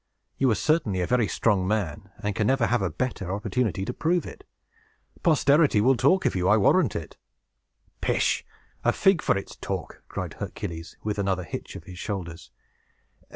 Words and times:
You 0.39 0.49
are 0.49 0.55
certainly 0.55 0.99
a 1.01 1.05
very 1.05 1.27
strong 1.27 1.67
man, 1.67 2.09
and 2.23 2.33
can 2.33 2.47
never 2.47 2.65
have 2.65 2.81
a 2.81 2.89
better 2.89 3.31
opportunity 3.31 3.85
to 3.85 3.93
prove 3.93 4.25
it. 4.25 4.43
Posterity 5.21 5.79
will 5.79 5.95
talk 5.95 6.25
of 6.25 6.35
you, 6.35 6.49
I 6.49 6.57
warrant 6.57 6.95
it!" 6.95 7.17
"Pish! 8.01 8.43
a 8.83 8.93
fig 8.93 9.21
for 9.21 9.37
its 9.37 9.57
talk!" 9.57 10.01
cried 10.07 10.33
Hercules, 10.33 10.97
with 11.03 11.19
another 11.19 11.43
hitch 11.43 11.75
of 11.75 11.83
his 11.83 11.99
shoulders. 11.99 12.49